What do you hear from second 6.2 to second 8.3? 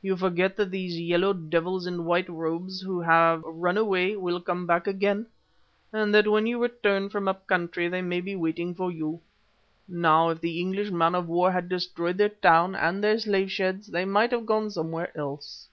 when you return from up country, they may